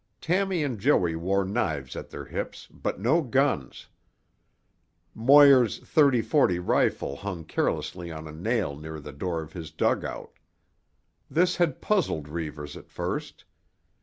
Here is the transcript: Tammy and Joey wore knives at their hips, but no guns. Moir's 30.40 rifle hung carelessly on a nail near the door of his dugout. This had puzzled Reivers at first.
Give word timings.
Tammy 0.19 0.63
and 0.63 0.79
Joey 0.79 1.15
wore 1.15 1.45
knives 1.45 1.95
at 1.95 2.09
their 2.09 2.25
hips, 2.25 2.67
but 2.71 2.99
no 2.99 3.21
guns. 3.21 3.85
Moir's 5.13 5.79
30.40 5.79 6.59
rifle 6.67 7.15
hung 7.17 7.45
carelessly 7.45 8.11
on 8.11 8.27
a 8.27 8.31
nail 8.31 8.75
near 8.75 8.99
the 8.99 9.13
door 9.13 9.43
of 9.43 9.53
his 9.53 9.69
dugout. 9.69 10.31
This 11.29 11.57
had 11.57 11.81
puzzled 11.81 12.27
Reivers 12.29 12.75
at 12.75 12.89
first. 12.89 13.45